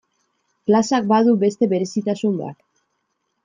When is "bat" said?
2.43-2.61